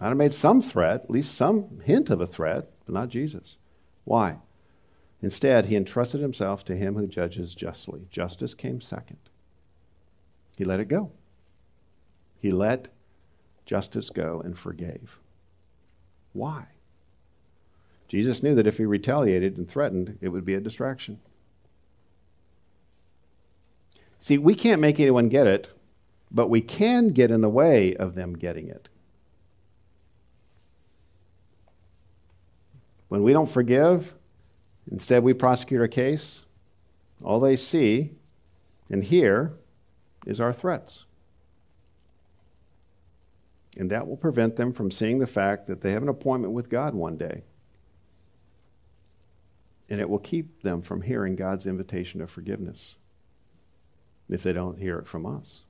[0.00, 3.56] I'd have made some threat, at least some hint of a threat, but not Jesus.
[4.04, 4.38] Why?
[5.22, 8.06] Instead, he entrusted himself to him who judges justly.
[8.10, 9.18] Justice came second.
[10.60, 11.10] He let it go.
[12.38, 12.88] He let
[13.64, 15.18] justice go and forgave.
[16.34, 16.66] Why?
[18.08, 21.18] Jesus knew that if he retaliated and threatened, it would be a distraction.
[24.18, 25.68] See, we can't make anyone get it,
[26.30, 28.90] but we can get in the way of them getting it.
[33.08, 34.14] When we don't forgive,
[34.92, 36.42] instead we prosecute our case,
[37.24, 38.10] all they see
[38.90, 39.54] and hear
[40.26, 41.04] is our threats.
[43.76, 46.68] And that will prevent them from seeing the fact that they have an appointment with
[46.68, 47.44] God one day.
[49.88, 52.96] And it will keep them from hearing God's invitation of forgiveness
[54.28, 55.62] if they don't hear it from us.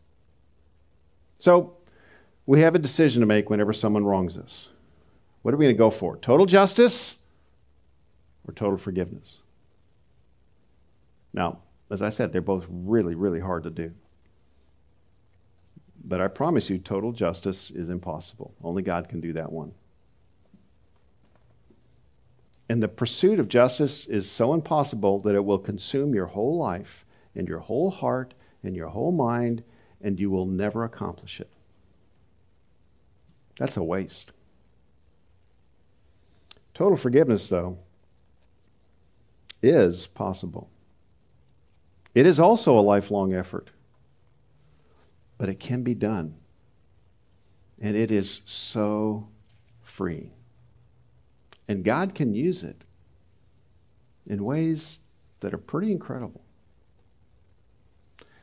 [1.38, 1.76] So,
[2.46, 4.68] we have a decision to make whenever someone wrongs us.
[5.42, 6.16] What are we going to go for?
[6.16, 7.16] Total justice
[8.46, 9.38] or total forgiveness?
[11.32, 13.92] Now, as I said, they're both really, really hard to do.
[16.02, 18.54] But I promise you, total justice is impossible.
[18.62, 19.72] Only God can do that one.
[22.68, 27.04] And the pursuit of justice is so impossible that it will consume your whole life
[27.34, 29.64] and your whole heart and your whole mind,
[30.00, 31.50] and you will never accomplish it.
[33.58, 34.32] That's a waste.
[36.74, 37.78] Total forgiveness, though,
[39.62, 40.70] is possible.
[42.14, 43.70] It is also a lifelong effort,
[45.40, 46.36] but it can be done.
[47.80, 49.30] And it is so
[49.80, 50.32] free.
[51.66, 52.84] And God can use it
[54.26, 54.98] in ways
[55.40, 56.42] that are pretty incredible.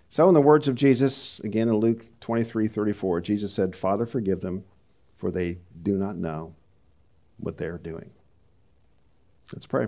[0.10, 4.42] So, in the words of Jesus, again in Luke 23 34, Jesus said, Father, forgive
[4.42, 4.64] them,
[5.18, 6.56] for they do not know
[7.38, 8.10] what they are doing.
[9.54, 9.86] Let's pray.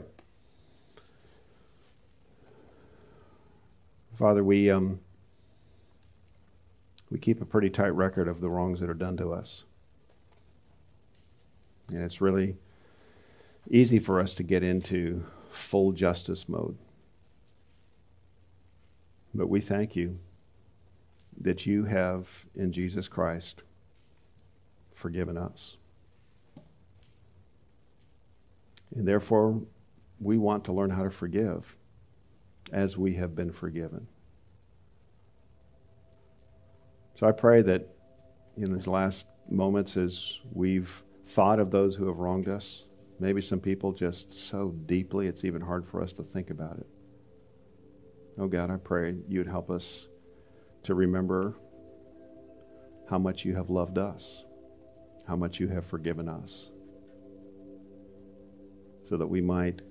[4.16, 5.00] Father, we, um,
[7.12, 9.64] we keep a pretty tight record of the wrongs that are done to us.
[11.92, 12.56] And it's really
[13.70, 16.78] easy for us to get into full justice mode.
[19.34, 20.20] But we thank you
[21.40, 23.64] that you have, in Jesus Christ,
[24.94, 25.78] forgiven us.
[28.96, 29.62] And therefore,
[30.20, 31.76] we want to learn how to forgive
[32.72, 34.08] as we have been forgiven.
[37.20, 37.88] So I pray that
[38.58, 42.86] in these last moments, as we've thought of those who have wronged us,
[43.20, 46.88] Maybe some people just so deeply it's even hard for us to think about it.
[48.38, 50.08] Oh God, I pray you'd help us
[50.84, 51.56] to remember
[53.10, 54.46] how much you have loved us,
[55.28, 56.70] how much you have forgiven us,
[59.10, 59.82] so that we might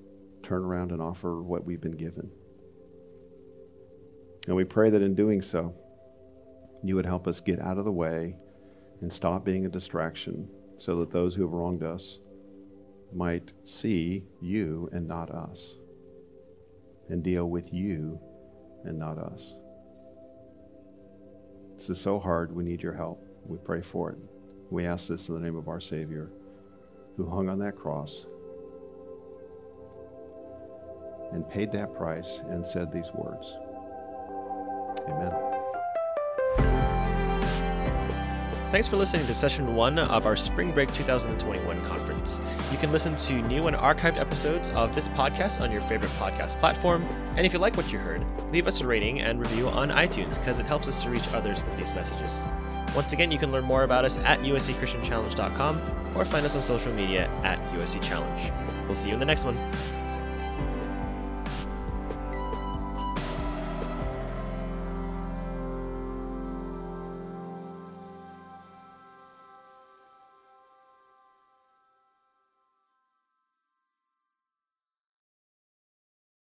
[0.42, 2.30] turn around and offer what we've been given.
[4.46, 5.74] And we pray that in doing so,
[6.82, 8.36] you would help us get out of the way
[9.00, 10.48] and stop being a distraction
[10.78, 12.18] so that those who have wronged us
[13.12, 15.74] might see you and not us,
[17.08, 18.20] and deal with you
[18.84, 19.56] and not us.
[21.76, 22.54] This is so hard.
[22.54, 23.24] We need your help.
[23.46, 24.18] We pray for it.
[24.70, 26.30] We ask this in the name of our Savior,
[27.16, 28.26] who hung on that cross
[31.32, 33.56] and paid that price and said these words.
[35.08, 35.47] Amen.
[38.70, 42.42] Thanks for listening to session one of our Spring Break 2021 conference.
[42.70, 46.58] You can listen to new and archived episodes of this podcast on your favorite podcast
[46.58, 47.02] platform.
[47.34, 50.38] And if you like what you heard, leave us a rating and review on iTunes
[50.38, 52.44] because it helps us to reach others with these messages.
[52.94, 56.92] Once again, you can learn more about us at uscchristianchallenge.com or find us on social
[56.92, 58.52] media at USC Challenge.
[58.84, 59.56] We'll see you in the next one.